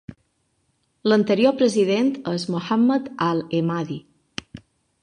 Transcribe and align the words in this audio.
L'anterior 1.13 1.53
President 1.59 2.11
és 2.33 2.47
Mohammed 2.55 3.13
Al 3.31 3.45
Emadi. 3.61 4.01